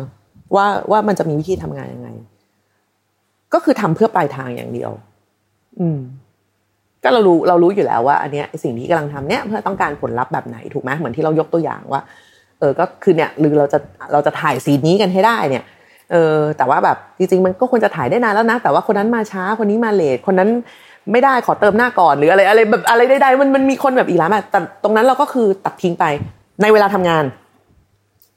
[0.55, 2.09] ว่าว่ามันจะมีวิธีทำงานยังไง
[3.53, 4.91] ก็คือทำเพื่อปลายทางอย่างเดียว
[5.81, 5.99] อืม
[7.03, 12.03] ก็เรารู้เรารู้อยู่แล้วว่า อันเนี้ยสิ่งที่กำลังทำเนี้ยเพื่อต้องการผลลัพธ์แบบไหนถูกไหมเหมือนที่เรายกตัวอย่างว่า
[12.61, 13.79] เออ ก็คือเนี่ยหรือเราจะ
[14.13, 15.65] เราจะถ่ายซีนนี้กันให้ได้เนี่ย
[16.13, 20.51] เออแต่ว่าแบบจริงๆมันก็ควรจะถ่ายได้นานแล้วนะ แต่ว่าคนนั้นมาช้าคนนี้มาเลทคนนั้น
[21.13, 26.05] ไม่ได้ขอเติมหน้าก่อนหรืออะไรอะไรแบบอะไรใดๆมันมันมีคนแบบอีกแล้วแต่ตรงนั้นเราก็คือตัดทิ้งไป
[26.63, 27.25] ในเวลาทำงาน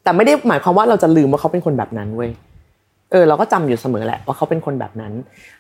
[0.04, 2.32] แต่ไม่ได้หมายความว่าเราจะลืมว่าเขาเป็นคนแบบนั้นเว้ย
[3.12, 5.14] เออเราก็จำอยู่เสมอแหละว่าเขาเป็นคนแบบนั้น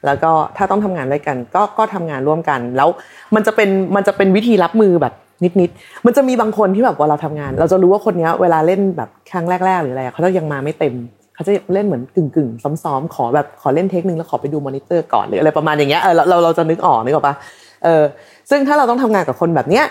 [0.06, 2.90] แล้วก็ถ้าต้องทำงานด้วยกัน ก็ก็ทำงานร่วมกัน แล้ว
[3.36, 5.14] มันจะเป็นมันจะเป็นวิธีรับมือแบบ
[5.62, 10.94] นิดๆมันจะมีบางคนที่แบบว่าเราทำงาน เราจะรู้ว่าคนนี้เวลาเล่นแบบครั้งแรก ๆ หรืออะไรเขาจะยังมาไม่เต็ม
[11.40, 12.50] เขาจะเล่นเหมือนกึ่งกึ่ง
[12.84, 17.36] ซ้อมๆขอแบบขอเล่นเทคนึงแล้วขอไปดูมอนิเตอร์ก่อนหรืออะไรประมาณอย่างเงี้ยเออเราเราจะนึกออกนึกออกปะ
[17.84, 18.04] เออ
[18.50, 19.86] ซึ่งถ้าเราต้องทำงานกับคนแบบเนี้ย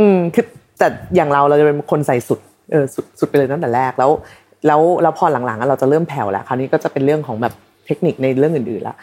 [0.00, 0.44] อืมคือ
[0.78, 2.38] แต่อย่างเราเราจะเป็นคนใส่สุด
[2.72, 4.10] เออสุดสุดไปเลยตั้งแต่แรกแล้ว
[4.66, 7.52] แล้วแล้วพอหลังๆเราจะเริ่มแผ่วแล้วคราวนี้ก็จะเป็นเรื่องของแบบ
[7.86, 8.96] เทคนิคในเรื่องอื่นๆแล้ว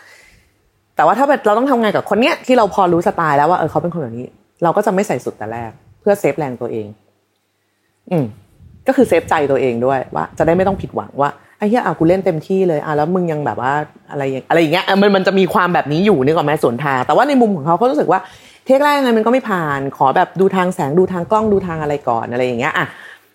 [0.96, 4.28] แต่ว่าถ้าเราต้องทำงานกับคนเนี้ยที่เราพอรู้สไตล์แล้วว่าเออเขาเป็นคนแบบนี้
[4.64, 6.88] เราก็จะไม่ใส่สุดแต่แรก เพื่อเซฟแรงตัวเอง
[8.12, 8.26] อืม
[8.88, 11.30] ก็คือเซฟใจตัวเองด้วยว่า จะได้ไม่ต้องผิดหวังว่า
[11.64, 13.74] ไอ้เหี้ยอะกูเล่นเต็มที่เลยอะแล้วมึงยังแบบว่า
[14.12, 18.20] อะไรอย่างอะไรอย่างเงี้ยมันมันจะมีความแบบนี้อยู่นึกออกไหมส่วนทางแต่ว่าในมุมของเขาเขารู้สึกว่า
[18.66, 22.86] เทคแรกยังไงมันก็ไม่ผ่าน ขอแบบดูทางแสงดูทางกล้องดูทางอะไรก่อนอะไรอย่างเงี้ยอะ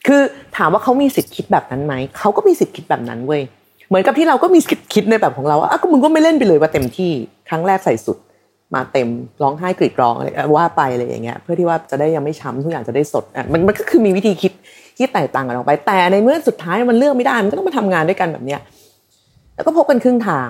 [0.06, 0.20] คือ
[0.56, 3.42] ถามว่าเขามีสิทธิ์คิดแบบนั้นไหมเขาก็มีสิทธิ์คิดแบบนั้นเว้ย
[3.88, 7.10] เหมือนกับที่เราก็มีสิทธิ์คิดในแบบของเราว่าอะก็มึงก็ไม่เล่นไปเลยว่าเต็มที่
[7.48, 8.18] ครั้งแรกใส่สุด
[8.74, 9.08] มาเต็ม
[9.42, 14.52] ร้องไห้กรีดร้องอะไรว่าไปอะไรอย่างเงี้ยเพื่อที่ว่าจะได้ยังไม่ช้ำทุกอย่างจะได้สดอะมันมันก็คือมีวิธีคิด
[14.98, 18.60] ที่แตกต่างกันออกไป แต่ในเมื่อสุดท้ายมันเลือกไม่ได้มันก็ต้องมาทำงานด้วยกันแบบเนี้ย
[19.54, 20.48] แล้วก็พบกันครึ่งทาง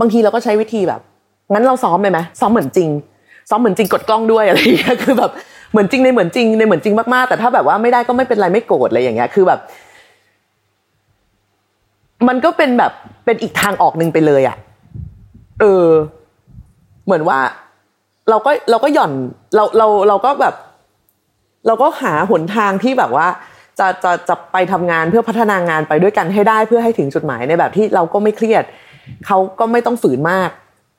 [0.00, 1.00] บางทีเราก็ใช้วิธีแบบ
[1.52, 2.88] งั้นเราซ้อมไปไหมซ้อมเหมือนจริง
[3.50, 5.30] ซ้อมเหมือนจริงกดกล้องด้วยอะไรอย่างเงี้ยคือแบบ
[5.72, 9.60] เหมือนจริงในเหมือนจริงในเหมือนจริงมากๆแต่ถ้าแบบว่าไม่ได้ก็ไม่เป็นไรไม่โกรธอะไรอย่างเงี้ยคือแบบ
[12.28, 12.92] มันก็เป็นแบบ
[13.24, 14.56] เป็นอีกทางออกหนึ่งไปเลยอะ
[15.60, 15.86] เออ
[17.06, 17.38] เหมือนว่า
[18.30, 19.12] เราก็เราก็หย่อน
[19.54, 20.54] เราเราเราก็แบบ
[21.66, 23.26] เราก็หาหนทางที่แบบว่า
[23.78, 28.64] จะจะจะไปทำงานเพื่อพัฒนางานไปด้วยกันให้ได้เพื่อให้ถึงจุดหมายในแบบที่เราก็ไม่เครียด
[29.26, 30.50] เขาก็ไม่ต้องฝืนมาก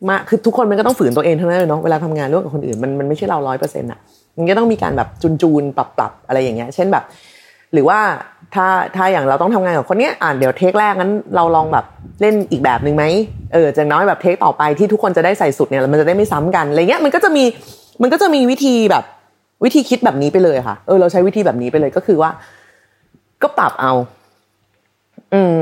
[0.10, 4.00] มากคือทุกคนมันก็ต้องฝืนตัวเองทั้งนั้นเลยเนาะเวลาทำงานร่วมกับคนอื่นมันมันไม่ใช่เราร้อยเปอร์เซ็นต์อะ
[4.38, 7.04] มันก็ต้องมีการแบบจูนจูนปรับปรับอะไรอย่างเงี้ย เช่นแบบ
[7.74, 8.00] หรือว่า
[8.56, 11.86] ถ้าถ้าอย่างเราต้องทำงานกับคนเนี้ยอ่านเดี๋ยวเทคแรกงั้นเราลองแบบ
[12.22, 13.04] เล่นอีกแบบหนึ่งไหม
[13.54, 17.44] เออจะน้อยแบบเทคต่อไปที่ทุกคนจะได้ใส่สุดเนี่ยมันจะได้ไม่ซ้ำกันอะไรเงี้ยมันก็จะมี
[18.02, 19.04] มันก็จะมีวิธีแบบ
[19.64, 22.30] วิธีคิดแบบนี้ไปเลยค่ะ เออเราใช้วิธีแบบนี้ไปเลยก็คือว่า
[23.44, 23.94] ก็ปรับเอา
[25.34, 25.58] อืม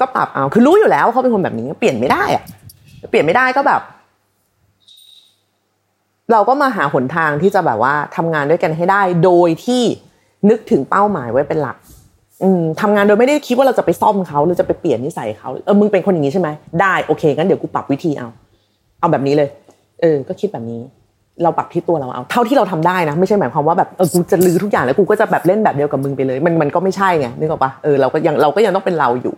[0.00, 2.44] ก็ปรับเอา คือรู้อยู่แล้วเขาเป็นคนแบบนี้เปลี่ยนไม่ได้อะ
[3.10, 3.80] เปลี่ยนไม่ได้ก็แบบ
[6.32, 9.82] เราก็มาหาหนทางที่จะแบบว่าทำงานด้วยกันให้ได้ โดยที่
[10.50, 11.76] นึกถึงเป้าหมายไว้เป็นหลัก
[12.42, 16.48] อืมทำงานโดยไม่ได้คิดว่าเราจะไปซ่อมเขาหรือจะไปเปลี่ยนนิสัยเขาเออมึงเป็นคนอย่างนี้ใช่ไหม
[16.80, 18.28] ได้โอเคงั้นเดี๋ยวกูปรับวิธีเอา
[19.00, 19.48] เอาแบบนี้เลย
[20.00, 20.80] เออ ก็คิดแบบนี้
[21.42, 29.34] เราปรับที่ตัวเราเอา เท่าที่เราทำได้นะไม่ใช่หมายความว่าแบบเออกูจะลือทุกอย่างแล้วกูก็จะแบบเล่นแบบเดียวกับมึงไปเลย มันมันก็ไม่ใช่ไงนึกออกปะเออเราก็ยังเราก็ยังต้องเป็นเราอยู่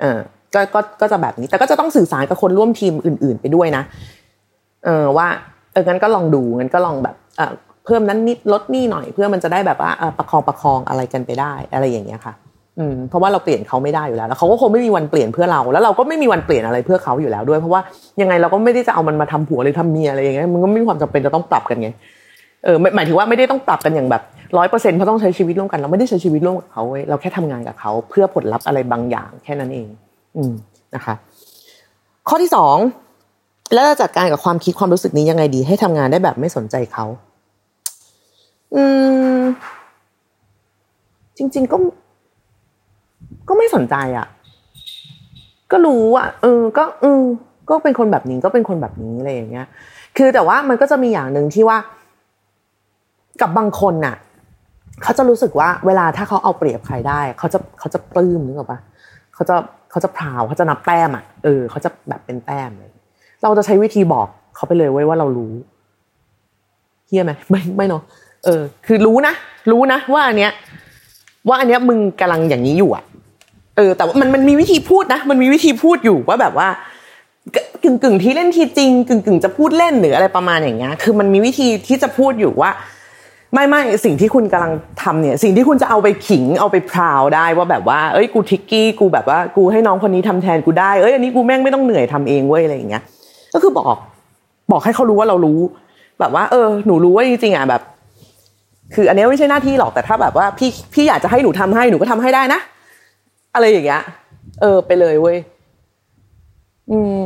[0.00, 0.18] เออ
[0.54, 3.82] ก็ก็ก็จะแบบนี้ แต่ก็จะต้องสื่อสารกับคนร่วมทีมอื่น ๆ ไปด้วยนะ
[4.84, 5.28] เออว่า
[5.72, 7.52] เอองั้นก็ลองดูงั้นก็ลองแบบเออ
[7.84, 12.34] เพิ่มนั้นนิดลดนี่หน่อย เพื่อมันจะได้แบบว่าประคองประคองอะไรกันไปได้ อะไรอย่างเงี้ยค่ะ
[12.78, 17.80] อืมเพราะว่าเราเปลี่ยนเขาไม่ได้อยู่แล้วแล้วเขาก็คงไม่มีวันเปลี่ยนเพื่อเรา แล้วเราก็ไม่มีวันเปลี่ยนอะไรเพื่อเขาอยู่แล้วด้วย เพราะว่า
[18.20, 21.88] ยังไงเราก็ไม่ได้จะเอามันมาทำผัวหรือทำเมียอะไรอย่างเงี้ยมันก็ไม่มีความจำเป็นจะต้องปรับกันไง
[22.64, 24.22] เออหมายถึงว่าไม่ได้ต้องปรับกันอย่างแบบ
[24.56, 29.88] ร้อยเปอร์เซ็นต์เพราะต้องใช้ชีวิตร่วมกันเราไม่ได้ใช้ชีวิตร่วมกับเขาเว้ยเราแค่ทำงานกับเขาเพื่อผลลัพธ์อะไรบางอย่างแค่นั้นเอง
[30.36, 30.52] อืม
[30.94, 31.14] นะคะ
[32.28, 32.76] ข้อที่สอง
[33.74, 37.04] แล้วจะจัดการกับความคิดความรู้สึกนี้ยังไงดี ให้ทำงานได้แบบไม่สนใจเขา
[38.74, 38.82] อื
[39.38, 39.42] ม
[41.36, 41.76] จริง ๆ ก็
[43.48, 44.26] ก็ไม่สนใจอะ
[45.72, 47.22] ก็รู้อะเออ ก็เออ
[47.70, 49.66] ก็เป็นคนแบบนี้ก็เป็นคนแบบนี้อะไรอย่างเงี้ย
[50.16, 51.78] คือแต่ว่ามันก็จะมีอย่างหนึ่งที่ว่า
[53.40, 54.16] กับบางคนน่ะ
[55.02, 58.80] เขาจะรู้สึกว่า เวลาถ้าเขาเอาเปรียบใครได้เขาจะเขาจะปลื้มนึกออกปะ
[59.34, 59.56] เขาจะ
[59.90, 62.90] เขาจะพราวเขาจะนับแต้มอะเออเขาจะแบบเป็นแต้มเลย
[63.42, 65.52] เราจะใช้วิธีบอกเขาไปเลยไว้ว่าเรารู้
[67.06, 68.02] เฮียไหมไม่ไม่เนาะ
[68.44, 69.34] เออ คือรู้นะ
[69.70, 70.52] รู้นะว่าอันเนี้ย
[71.48, 73.04] ว่าอันเนี้ยมึงกำลังอย่างนี้อยู่อะ
[73.76, 76.68] เออแต่ว่ามันมันมีวิธีพูดนะ มันมีวิธีพูดอยู่ว่าแบบว่า
[77.82, 82.70] กึ่งกึ่งที่เล่นทีจริงกึ่งกึ่งจะพูดเล่นหรืออะไรประมาณอย่างเงี้ยคือมันมีวิธีที่จะพูดอยู่ว่า
[83.54, 93.02] ไม่ไม่สิ่งที่คุณกำลังทำเนี่ย สิ่งที่คุณจะเอาไปขิงเอาไปพราวได้ว่าแบบว่าเอ้ยกูทิกกี้กูแบบว่ากูให้น้องคนนี้ทำแทนกูได้เอ้ยอันนี้กูแม่งไม่ต้องเหนื่อยทำเองเว้ยอะไรอย่างเงี้ย
[93.54, 93.96] ก็คือบอก
[94.70, 95.60] บอกให้เขารู้ว่าเรารู้
[96.20, 97.82] แบบว่า เออ หนูรู้ว่าจริงๆอะแบบ
[98.94, 102.60] คือ อันนี้ไม่ใช่หน้าที่หรอกแต่ถ้าแบบว่าพี่พี่อยากจะให้หนูทำให้หนูก็ทำให้ได้นะ
[103.56, 104.02] อะไรอย่างเงี้ย
[104.60, 105.36] เออ ไปเลยเว้ย
[106.90, 107.20] อืม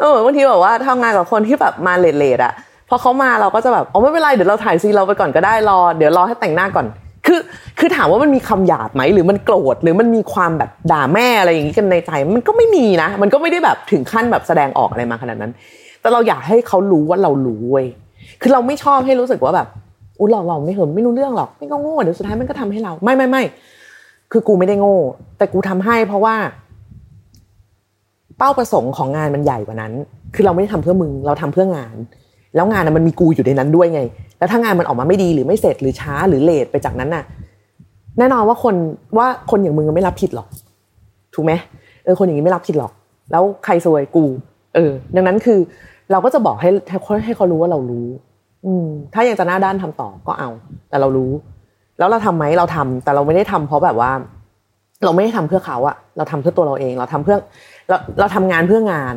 [0.00, 2.52] เออบางทีแบบว่าทำงานกับคนที่แบบมาเลดๆอะ
[2.88, 6.86] พอเขามาเราก็จะแบบ อ๋อไม่เป็นไร เดี๋ยวเราถ่ายซีเราไปก่อนก็ได้รอ เดี๋ยวรอให้แต่งหน้าก่อน
[7.26, 7.40] คือ
[7.78, 15.52] คือถามว่ามันมีคำหยาบไหม หรือมันโกรธ หรือมันมีความแบบด่าแม่อะไรอย่างนี้กันในใจ มันก็ไม่มีนะ มันก็ไม่ได้แบบถึงขั้นแบบแสดงออกอะไรมาขนาดนั้น
[16.00, 17.86] แต่เราอยากให้เขารู้ว่าเรารู้เว้ย
[18.40, 19.68] คือเราไม่ชอบให้รู้สึกว่าแบบ
[20.18, 23.42] อุ้ยเราเราไม่เหิมไม่รู้เรื่องหรอก ไม่ก็โง่ เดี๋ยวสุดท้ายมันก็ทำให้เรา ไม่ไม่ไม่
[24.32, 24.96] คือกูไม่ได้โง่
[25.38, 26.34] แต่กูทำให้เพราะว่า
[28.38, 29.92] เป้าประสงค์ของงานมันใหญ่กว่านั้น
[30.34, 31.96] คือเราไม่ได้ทำเพื่อมึง เราทำเพื่องาน
[32.54, 34.00] แล้วงานน่ะมันมีกูอยู่ในนั้นด้วยไง
[34.38, 37.24] แล้วถ้างานมันออกมาไม่ดีหรือไม่เสร็จหรือช้าหรือเลทไปจากนั้นน่ะ
[38.18, 38.74] แน่นอนว่าคน
[39.18, 40.48] ว่าคนอย่างมึงไม่รับผิดหรอก
[41.34, 41.52] ถูกไหม
[42.04, 42.92] เออคนอย่างนี้ไม่รับผิดหรอก
[43.32, 44.24] แล้วใครซวยกู
[44.74, 45.58] เออ ดังนั้นคือ
[46.10, 46.68] เราก็จะบอกให้
[47.24, 48.06] ให้เขารู้ว่าเรารู้
[48.66, 50.50] อืม ถ้ายังจะหน้าด้านทำต่อก็เอา
[50.88, 51.30] แต่เรารู้
[51.98, 54.10] แล้วเราทำไหมเราทำแต่เราไม่ได้ทำเพราะแบบว่า
[55.04, 57.36] เราไม่ได้ทำเพื่อเขาอะเราทำเพื่อตัวเราเอง เราทำเพื่อ
[57.88, 59.16] เราเราทำงานเพื่องาน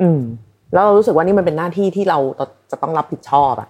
[0.00, 0.20] อืม
[0.72, 2.18] แล้วเรารู้สึกว่านี่มันเป็นหน้าที่ที่เรา
[2.70, 3.68] จะต้องรับผิดชอบอะ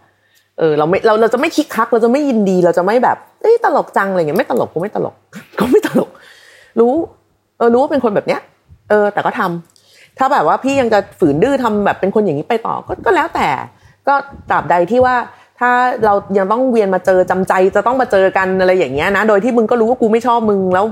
[0.59, 5.15] เออเราไม่เราเราจะไม่คิกคัก เราจะไม่ยินดี เราจะไม่แบบเอ้ยตลกจังอะไรเงี้ยไม่ตลกก็ไม่ตลก
[5.59, 6.11] ก็ไม่ตลก
[6.81, 6.93] รู้
[7.59, 8.41] เออรู้ว่าเป็นคนแบบเนี้ย
[8.91, 13.49] เออ แต่ก็ทำถ้าแบบว่าพี่ยังจะฝืนดื้อทำแบบเป็นคนอย่างนี้ไปต่อ ก็ก็แล้วแต่
[14.09, 14.15] ก็
[14.51, 15.15] ตราบใดที่ว่า
[15.59, 15.71] ถ้า
[16.05, 20.87] เรายังต้องเวียนมาเจอจำใจจะต้องมาเจอกันอะไรอย่างเงี้ยนะ โดยที่มึงก็รู้ว่ากูไม่ชอบมึงแล้ว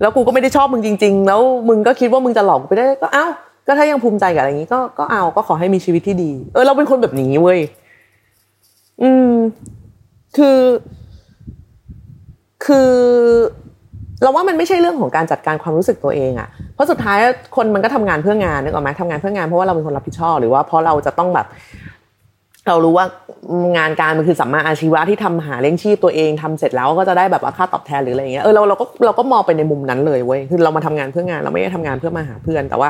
[0.00, 3.26] แล้วกูก็ไม่ได้ชอบมึงจริง ๆ แล้วมึงก็คิดว่ามึงจะหลอกไปได้ก็เอ้า
[3.66, 7.58] ก็ถ้ายังภูมิใจกับอะไรอย่างนี้ก็ก็เอาก็ขอให้มีชีวิตที่ดี เออเราเป็นคนแบบนี้เว้ย
[9.02, 9.32] อืม
[10.36, 10.60] คือ
[12.66, 12.92] คือ
[14.22, 17.18] เราว่ามันไม่ใช่เรื่องของการจัดการความรู้สึกตัวเองอะเพราะสุดท้าย
[17.56, 21.46] คนมันก็ทำงานเพื่องานนึกออกไหมทำงานเพื่องานเพราะว่าเราเป็นคนรับผิดชอบหรือว่าเพราะเราจะต้องแบบ
[22.68, 23.06] เรารู้ว่า
[23.76, 32.88] งานการมันคือสัมมาอาชีวะที่ทำหาเลี้ยงชีพตัวเองทำเสร็จแล้วก็จะได้แบบว่าค่าตอบแทนหรืออะไรเงี้ยเออเราเราก็เราก็มองไปในมุมนั้นเลยเว้ยคือเรามาทำงานเพื่องานเราไม่ได้ทำงานเพื่อมาหาเพื่อน แต่ว่า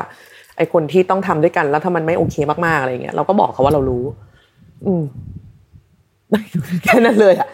[0.57, 4.03] ไอคนที่ต้องทำด้วยกันแล้วถ้ามันไม่โอเคมากๆอะไรเงี้ยเราก็บอกเขาว่าเรารู้
[4.85, 5.03] อืม
[6.83, 7.47] แค่นั้นเลยอะ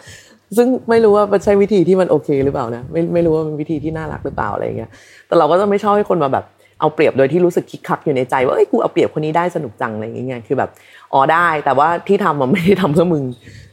[0.56, 4.90] ซึ่งไม่รู้ว่ามันใช่วิธีที่มันโอเคหรือเปล่านะไม่ไม่รู้ว่ามันวิธีที่น่ารักหรือเปล่าอะไรเงี้ย
[5.26, 6.44] แต่เราก็จะไม่ชอบให้คนมาแบบ
[6.80, 10.70] เอาเปรียบโดยที่รู้สึกคิกคักอยู่ในใจว่าเอ้ยกูเอาเปรียบคนนี้ได้สนุกจังอะไรเงี้ยคือแบบ
[11.16, 13.24] อ๋อได้ แต่ว่าที่ทำมันไม่ได้ทำเพื่อมึง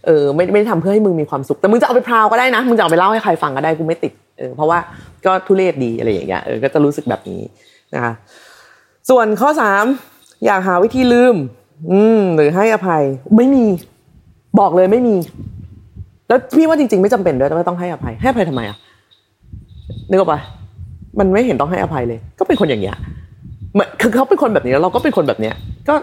[0.06, 4.80] เออไม่ไม่ได้ทำเพื่อให้มึงมีความสุขแต่มึงจะเอาไปพราวก็ได้นะมึงจะเอาไปเล่าให้ใครฟังก็ได้กูไม่ติดเออเพราะว่า
[5.26, 7.42] ก็ทุเรศดีอะไรอย่างเงี้ยเออก็จะรู้สึกแบบนี้
[7.96, 8.14] นะคะ
[9.10, 9.84] ส่วนข้อสาม
[10.46, 11.36] อยากหาวิธีลืม
[11.92, 13.04] อืม หรือให้อภัย
[13.38, 13.66] ไม่มี
[14.60, 15.16] บอกเลยไม่มี
[16.28, 18.78] แล้วพี่ว่าจริง ๆ ไม่จำเป็นด้วยไม่ต้องให้อภัย ให้อภัยทำไมอะ
[20.10, 20.40] นึกออกปะ
[21.20, 22.98] มันไม่เห็นต้องให้อภัยเลย ก็เป็นคนอย่างเงี้ย
[23.74, 25.56] เหมือนคือเขาเป็นคนแบบนี้แล้วเราก็เป็นคนแบบเนี้ย
[25.90, 25.96] ก็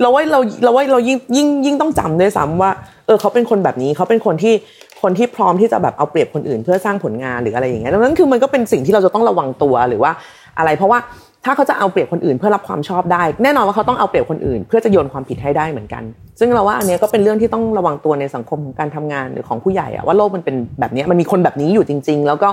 [0.00, 2.70] เราว่าเราเราว่าเรายิ่งยิ่งยิ่งต้องจำด้วยซ้ำว่า
[3.06, 4.54] เออเขาเป็นคนแบบนี้เขาเป็นคนที่
[5.02, 10.12] คนที่พร้อมที่จะแบบเอาเปรียบคนอื่น เพื่อสร้างผลงานหรืออะไรอย่างเงี้ยดังนั้นคือมันก็เป็นสิ่งที่เราจะต้องระวังตัวหรือว่า
[10.58, 10.98] อะไร เพราะว่า
[11.44, 16.02] ถ้าเขาจะเอาเปรียบคนอื่นเพื่อรับความชอบได้ แน่นอนว่าเขาต้องเอาเปรียบคนอื่น เพื่อจะโยนความผิดให้ได้เหมือนกัน
[16.38, 22.48] ซึ่งเราว่าอันนี้ก็เป็นเรื่องที่ต้องระวังตัวในสังคมของการทำงานหรือของผู้ใหญ่อะว่าโลกมันเป็นแบบนี้มันมีคนแบบนี้อยู่จริง ๆ แล้วก็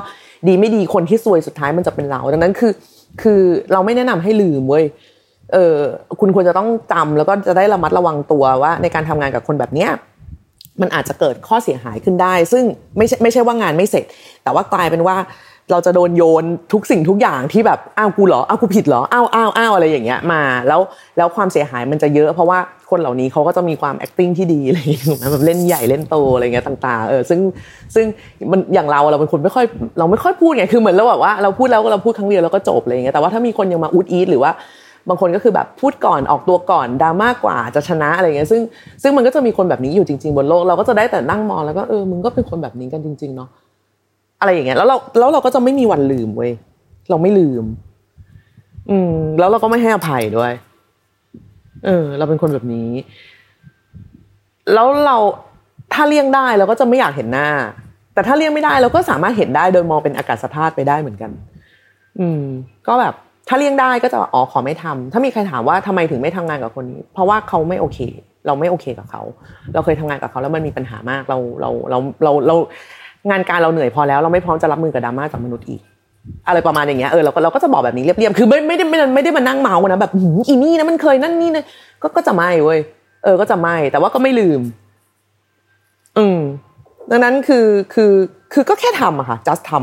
[0.47, 2.71] ดีไม่ดีคนที่ซวยสุดท้ายมันจะเป็นเรา ดังนั้นคือ
[3.21, 3.41] คือ
[3.73, 4.83] เราไม่แนะนำให้ลืมเว้ย
[5.53, 5.75] เออ
[6.19, 9.89] คุณควรจะต้องจำแล้วก็จะได้ระมัดระวังตัวว่า ในการทำงานกับคนแบบเนี้ย
[10.81, 12.63] มันอาจจะเกิดข้อเสียหายขึ้นได้ ซึ่ง
[12.97, 14.05] ไม่ใช่ไม่ใช่ว่างานไม่เสร็จ
[14.43, 15.17] แต่ว่ากลายเป็นว่า
[15.71, 20.81] เราจะโดนโยนทุกสิ่งทุกอย่างที่แบบอ้าวกูเหรออ้าวกูผิดเหรออ้าวอ้าวอ้าวอะไรอย่างเงี้ยมา แล้ว
[21.17, 22.59] แล้วความเสียหายมันจะเยอะเพราะว่า
[22.89, 27.39] คนเหล่านี้เขาก็จะมีความ acting ที่ดีอะไรอย่างเงี้ยแบบเล่นใหญ่เล่นโตอะไรเงี้ยต่างๆเออซึ่ง
[27.95, 28.05] ซึ่ง
[28.51, 29.65] มันอย่างเราเราเป็นคนไม่ค่อย
[29.99, 34.51] เราไม่ค่อยพูดไงคือเหมือนเราแบบว่าเราพูดแล้วก็เราพูดครั้งเดียวแล้วก็จบอะไรเงี้ยแต่ว่าถ้ามีคนยังมาอุดอีทหรือว่า
[35.09, 38.61] บางคนก็คือแบบพูดก่อนออกตัวก่อนดราม่ากกว่าจะชนะอะไรเงี้ยซึ่ง
[39.03, 43.49] ซึ่งมันก็จะมีคนแบบนี้อยู่จริง ๆ บนโลกเราก็จะได้แต่นั่งมองแล้วก็เออมึงก็เป็นคนแบบนี้กันจริง ๆ เนาะ
[44.39, 46.51] อะไรอย่างเงี้ยแล้วเราแล้วเราก็จะไม่มีวันลืมเว้ย
[47.09, 47.63] เราไม่ลืม
[48.89, 50.51] อืม แล้วเราก็ไม่ให้อภัยด้วย
[51.85, 52.89] เออ เราเป็นคนแบบนี้
[54.73, 55.17] แล้วเรา
[55.93, 57.49] ถ้าเลี่ยงได้เราก็จะไม่อยากเห็นหน้า
[58.13, 61.31] แต่ถ้าเลี่ยงไม่ได้เราก็สามารถเห็นได้โดยมองเป็นอากาศธาตุไปได้เหมือนกัน
[62.19, 62.43] อืม
[62.87, 63.13] ก็แบบ
[63.51, 67.99] ถ้าเลี่ยงได้ก็จะอ๋อขอไม่ทำถ้ามีใครถามว่าทำไมถึงไม่ทำงานกับคนนี้ เพราะว่าเขาไม่โอเค
[68.47, 69.21] เราไม่โอเคกับเขา
[69.73, 72.55] เราเคยทำงานกับเขาแล้วมันมีปัญหามากเราเราเราเราเรา
[73.29, 75.81] งานการเราเหนื่อยพอแล้ว เราไม่พร้อมจะรับมือกับดราม่าจากมนุษย์อีก
[76.47, 80.11] อะไรประมาณอย่างเงี้ยเออเราก็เราก็จะบอกแบบนี้เรียบๆคือไม่ไม่ได้ไม่ได้ไม่ได้มานั่งเมาส์นะแบบ
[80.47, 81.65] อีนี่นะมันเคยนั่นนี่นะ
[82.01, 82.79] ก็ก็จะไม่เว้ย
[83.23, 84.61] เออก็จะไม่แต่ว่าก็ไม่ลืม
[86.17, 86.39] อืม
[87.11, 88.11] ดังนั้นคือคือ
[88.53, 89.81] คือก็แค่ทำอะค่ะ just ทำ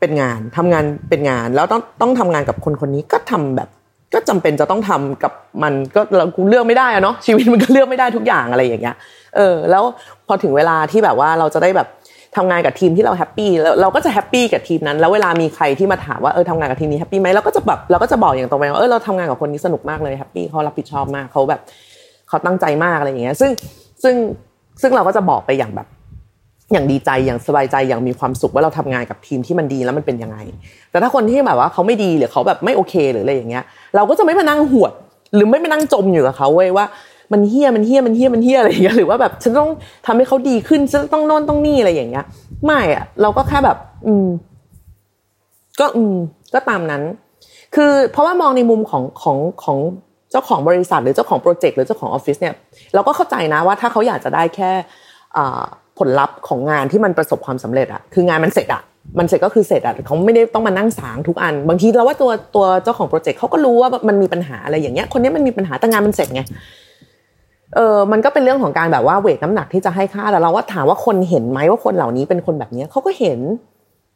[0.00, 3.68] เป็นงานทำงานเป็นงาน แล้วต้องต้องทำงานกับคนคนนี้ก็ทำแบบ
[4.14, 8.96] ก็จำเป็นจะต้องทำกับมันก็เรากูเลือกไม่ได้อะเนาะชีวิตมันก็เลือกไม่ได้ทุกอย่างอะไรอย่างเงี้ย
[9.36, 9.82] เออแล้ว
[10.26, 11.88] พอถึงเวลาที่แบบว่าเราจะได้แบบ
[12.36, 21.60] ทำงานกับทีมที่เรา happy แล้วเราก็จะ happy กับทีมนั้น แล้วเวลามีใครที่มาถามว่าเออทำงานกับทีมนี้ happy ไหมเราก็จะแบบเราก็จะบอกอย่างตรงไปว่าเออเราทำงานกับคนนี้สนุกมากเลย happy เขารับผิดชอบมากเขาแบบ
[22.28, 23.50] เขาตั้งใจมากอะไรอย่างเงี้ยซึ่ง
[24.02, 24.14] ซึ่ง
[24.82, 25.86] ซึ่งเราก็จะบอกไปอย่างแบบ
[26.72, 30.38] อย่างดีใจอย่างสบายใจอย่างมีความสุขว่าเราทำงานกับทีมที่มันดีแล้วมันเป็นยังไง
[30.90, 33.64] แต่ถ้าคนที่แบบว่าเขาไม่ดีหรือเขาแบบไม่โอเคหรืออะไรอย่างเงี้ย
[33.96, 34.92] เราก็จะไม่มานั่งหวด
[35.34, 36.86] หรือไม่มานั่งจมอยู่กับเขาเว้ยว่า
[37.32, 39.68] มันเฮี้ยมันเฮี้ยมันเฮี้ยมันเฮี้ยอะไรอย่างเงี้ยหรือว่าแบบฉันต้อง
[40.06, 42.24] ทำให้เขาดีขึ้นฉันต้องโน่นต้องนี่อะไรอย่างเงี้ย
[42.64, 44.26] ไม่อะเราก็แค่แบบ อืม
[45.80, 46.14] ก็อืม
[46.54, 47.02] ก็ตามนั้น
[47.74, 49.78] คือเพราะว่ามองในมุมของของของ
[50.30, 52.54] เจ้าของบริษัท หรือเจ้าของโปรเจกต์หรือเจ้าของออฟฟิศเนี่ย
[52.94, 54.70] เราก็เข้าใจนะว่าถ้าเขาอยากจะได้แค่
[55.98, 58.82] ผลลัพธ์ของงานที่มันประสบความสำเร็จอะคืองานมันเสร็จอะ
[59.18, 66.42] มันเสร็จก็คือเสร็จอะเขาไม่ได้ต้องมานั่งสางทุกอัน บางทีเราว่าตัวตัวเจ้าของโปรเจกต์เขาก็รู้ว่ามันมีปัญหาอะไรอย่างเงี้ยคนนี้มันมีปัญหาแต่งานมันเสร็จไง
[67.74, 73.40] เออมันก็เป็นเรื่องของการแบบว่าเวทน้ำหนักที่จะให้ค่าแต่เราว่าถามว่าคนเห็นไหมว่าคนเหล่านี้เป็นคนแบบนี้เขาก็เห็น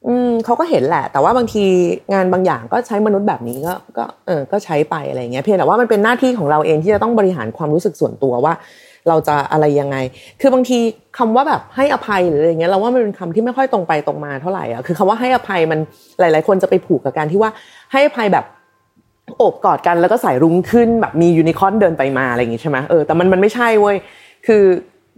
[0.07, 1.65] อืมเขาก็เห็นแหละ แต่ว่าบางที
[2.13, 8.53] งานบางอย่างก็ใช้มนุษย์แบบนี้ก็ ก็เออก็ใช้ไปอะไรเงี้ยเพียงแต่ว่ามันเป็นหน้าที่ของเราเองที่จะต้องบริหารความรู้สึกส่วนตัวว่า
[9.09, 9.97] เราจะอะไรยังไง
[10.41, 10.79] คือบางที
[11.19, 15.79] คำว่าแบบให้อภัยหรืออะไรเงี้ยเราว่ามันเป็นคำที่ไม่ค่อยตรงไปตรงมาเท่าไหร่อะคือคำว่าให้อภัยมัน
[16.21, 17.51] หลาย ๆ คนจะไปผูกกับการที่ว่า
[17.93, 18.45] ให้อภัยแบบ
[19.39, 23.97] โอบกอดกันแล้วก็ใส่รุ้งขึ้นแบบมียูนิคอนเดินไปมาอะไรอย่างงี้ใช่ไหมเออแต่มันมันไม่ใช่เว้ย
[24.47, 24.63] คือ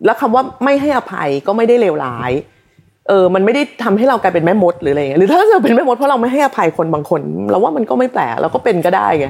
[0.05, 2.33] แล้วคำว่าไม่ให้อภัยก็ไม่ได้เลวร้าย
[3.09, 9.27] เออ มันไม่ได้ทำให้เรากลายเป็นแม่มดหรืออะไรเงี้ย หรือถ้าเราเป็นแม่มดเพราะเราไม่ให้อภัยคนบางคน เราว่ามันก็ไม่แปลกเราก็เป็นก็ได้ไง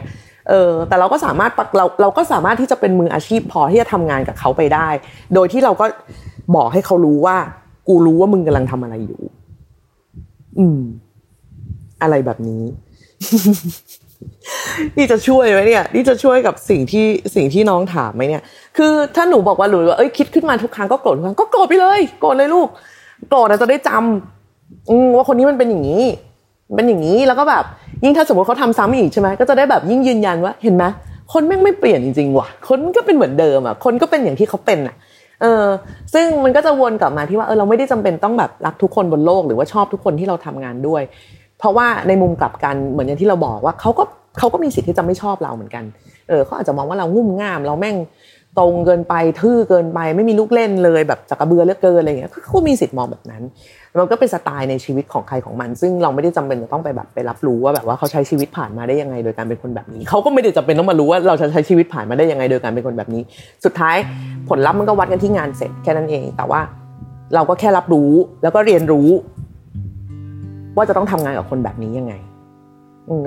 [0.51, 4.89] เออแต่เราก็สามารถเราเราก็สามารถที่จะเป็นมืออาชีพพอที่จะทำงานกับเขาไปได้
[5.35, 5.87] โดยที่เราก็
[6.57, 7.37] บอกให้เขารู้ว่า
[7.89, 9.21] กูรู้ว่ามึงกำลังทำอะไรอยู่
[10.59, 10.81] อืม
[12.03, 12.63] อะไรแบบนี้
[14.97, 18.43] นี่จะช่วยไหมเนี่ย นี่จะช่วยกับสิ่งที่สิ่งที่น้องถามไหมเนี่ย
[18.77, 22.69] คือถ้าหนูบอกว่าหนูว่าเอ้ยคิดขึ้นมาทุกครั้งก็โกรธทุกครั้งก็โกรธไปเลยโกรธเลยลูก
[23.29, 26.05] โกรธจะได้จำอืว่าคนนี้มันเป็นอย่างนี้
[26.77, 27.65] เป็นอย่างนี้แล้วก็แบบ
[28.05, 30.85] ยิ่งถ้าสมมติเขาทำซ้ำอีกใช่ไหมก็จะได้แบบยิ่งยืนยันว่าเห็นไหม
[31.33, 34.95] คนแม่งไม่เปลี่ยนจริงๆว่ะ คนก็เป็นเหมือนเดิมอะ คนก็เป็นอย่างที่เขาเป็นอะ
[35.43, 35.65] เออ
[36.15, 41.03] ซึ่งมันก็จะวนกลับมาที่ว่าเออเราไม่ได้จำเป็นต้องแบบรักทุกคนบนโลกหรือว่าชอบทุกคนที่เราทำงานด้วย
[41.59, 44.05] เพราะว่าในมุมกลับกันเหมือนอย่างที่เราบอกว่าเขาก็
[44.39, 45.85] เขาก็มีสิทธิ์ที่จะไม่ชอบเราเหมือนกัน
[46.29, 47.97] เออเขาอาจจะมองว่าเรางุ่มง่าม เราแม่ง
[48.59, 53.43] ตรงเกินไปทื่อเกินไป ไม่มีลูกเล่นเลยแบบจักระเบือเลือกเกินอะไรเงี้ยเขามีสิทธิ์มองแบบนั้น
[53.99, 63.23] มันก็เป็นสไตล์ในชีวิตของใครของมัน ซึ่งเราไม่ได้จำเป็นจะต้องไปแบบไปรับรู้ว่าแบบว่าเขาใช้ชีวิตผ่านมาได้ยังไงโดยการเป็นคนแบบนี้เขาก็ไม่ได้จำเป็นต้องมารู้ว่าเราจะใช้ชีวิตผ่านมาได้ยังไงโดยการเป็นคนแบบนี้
[63.65, 63.97] สุดท้าย
[64.49, 66.61] ผลลัพธ์มันก็วัดกันที่งานเสร็จแค่นั้นเอง แต่ว่า
[67.35, 68.11] เราก็แค่รับรู้
[68.43, 69.09] แล้วก็เรียนรู้
[70.77, 72.15] ว่าจะต้องทำงานกับคนแบบนี้ยังไง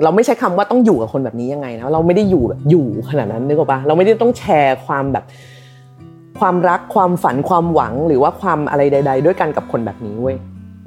[0.04, 5.24] เราไม่ใช่คำว่าต้องอยู่กับคนแบบนี้ยังไงนะเราไม่ได้อยู่แบบอยู่ขนาดนั้นนึกออกปะเราไม่ได้ต้องแชร์ความแบบ
[6.40, 10.36] ความรักความฝันความหวังหรือว่าความอะไรใด ๆ ด้วยกันกับคนแบบนี้เว้ย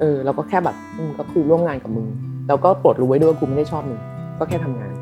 [0.00, 0.76] เออเราก็แค่แบบ
[1.18, 2.06] ก็คือร่วมงานกับมึง
[2.48, 3.98] แล้วก็โปรดรู้ไว้ด้วยว่ากูไม่ได้ชอบมึง
[4.38, 4.92] ก็แค่ทำงาน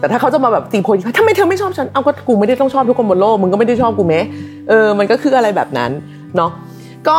[0.00, 4.20] แต่ถ้าเขาจะมาแบบตีโพยทำไมเธอไม่ชอบฉันเอาก็กูไม่ได้ต้องชอบทุกคนบนโลกมึงก็ไม่ได้ชอบกูแม้
[4.68, 5.90] เออมันก็คืออะไรแบบนั้น
[6.36, 6.50] เนาะ
[7.08, 7.18] ก็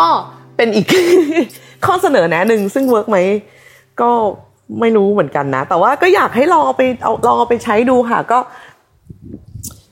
[0.56, 0.86] เป็นอีก
[1.86, 3.17] ข้อเสนอแนะหนึ่งซึ่ง work ไหม
[4.02, 4.10] ก็
[4.82, 8.39] ไม่รู้เหมือนกันนะ แต่ว่าก็อยากให้ลองเอาไปเอาลองเอาไปใช้ดูค่ะ ก็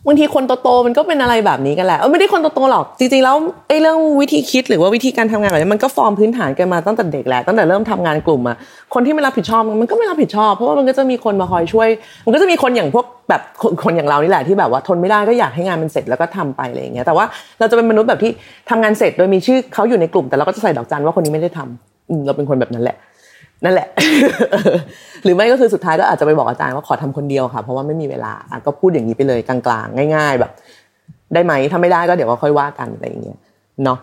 [0.07, 3.35] บางทีคนโตๆมันก็เป็นอะไรแบบนี้กันแหละเออไม่ได้คนโตๆหรอกจริงๆแล้ว
[3.67, 8.57] ไอ้เรื่องวิธีคิดหรือว่าวิธีการทำงานแบบนี้มันก็ฟอร์มพื้นฐานกันมาตั้งแต่เด็กแหละตั้งแต่เริ่มทำงานกลุ่มอะ
[8.93, 11.89] คนที่ไม่รับผิดชอบมันก็ไม่รับผิดชอบเพราะว่ามันก็จะมีคนมาคอยช่วย
[12.25, 13.41] มันก็จะมีคนอย่างพวกแบบ
[13.83, 17.25] คนอย่างเรานี่แหละที่แบบว่าทนไม่ได้ก็อยากให้งานมันเสร็จแล้วก็ทำไปอะไรอย่างเงี้ยแต่ว่า
[17.59, 18.31] เราจะเป็นมนุษย์แบบที่
[18.69, 22.97] ทำงานเสร็จโดยมีชื่อเขาอยู่ในกลุ่ม แต่เราก็จะใส่ดอกจันว่าคนนี้ไม่ได้ทำเราเป็นคนแบบนั้นแหละ
[23.65, 23.87] นั่นแหละ
[25.23, 28.33] หรือไม่ก็คือสุดท้ายก็อาจจะไปบอกอาจารย์ว่าขอทำคนเดียวค่ะ เพราะว่าไม่มีเวลา
[28.65, 30.51] ก็พูดอย่างนี้ไปเลยกลางๆ ง่าย ๆ แบบ
[31.33, 33.39] ได้ไหมถ้าไม่ได้ก็เดี๋ยวก็ค่อยว่ากันอะไรอย่างเงี้ย
[33.83, 33.97] เนาะ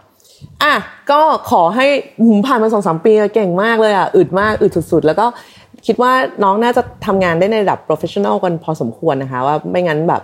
[0.62, 0.75] อะ
[1.11, 1.20] ก็
[1.51, 1.87] ขอให้
[2.25, 5.27] หุมผ่านมาสองสามปีเก่งมากเลยอะอึดมากอึดสุดๆ แล้วก็
[5.87, 6.12] คิดว่า
[6.44, 10.23] น้องน่าจะทำงานได้ในระดับ professional กันพอสมควรนะคะ ว่าไม่งั้นแบบ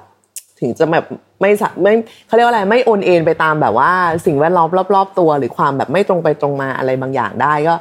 [0.61, 1.05] ถึงจะแบบ
[1.41, 1.51] ไม่
[1.83, 1.93] ไม่
[2.27, 3.91] เขาเรียกว่าอะไรไม่โอนเอ็นไปตามแบบว่า
[4.27, 7.75] สิ่งแวดล้อมรอบ ๆ ตัว หรือความแบบไม่ตรงไปตรงมาอะไรบางอย่างได้ก็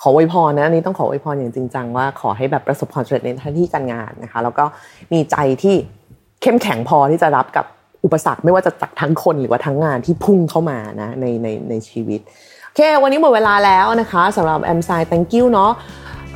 [0.00, 4.64] ขออวยพรนะอันนี้ต้องขออวยพรอย่างจริงจังว่าขอให้แบบประสบความสำเร็จในหน้าที่การงานนะคะ แล้วก็
[5.12, 5.74] มีใจที่
[6.42, 7.66] เข้มแข็งพอที่จะรับกับ
[8.04, 12.20] อุปสรรคไม่ว่าจะจากทั้งคนหรือว่าทั้งงานที่พุ่งเข้ามานะในในในชีวิต
[12.66, 15.72] โอเค วันนี้หมดเวลาแล้วนะคะสำหรับแอมไซ thank you เนาะ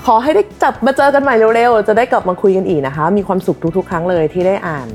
[0.06, 4.88] ขอให้ได้จับมาเจอกันใหม่เร็วๆ จะได้กลับมาคุยกันอีกนะคะ มีความสุขทุกๆ ครั้งเลยที่ได้อ่าน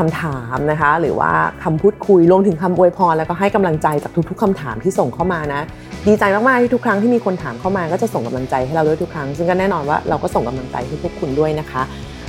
[0.00, 1.32] คำถามนะคะ หรือว่า
[1.64, 5.60] คำพูดคุยรวมถึงคำอวยพร แล้วก็ให้กำลังใจจากทุกๆคำถามที่ส่งเข้ามานะ
[6.06, 11.82] ดีใจมากๆที่ทุกครั้งที่มีคนถามเข้ามาก็จะส่งกำลังใจให้เราด้วยทุกครั้ง ซึ่งก็แน่นอนว่าเราก็ส่งกำลังใจให้พวกคุณด้วยนะคะ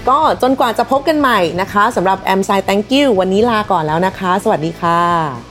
[0.10, 5.51] ก็จนกว่าจะพบกันใหม่นะคะสำหรับแอมไซ thank you วันนี้ลาก่อนแล้วนะคะ สวัสดีค่ะ